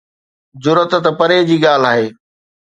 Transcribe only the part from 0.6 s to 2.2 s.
جرئت ته پري جي ڳالهه آهي.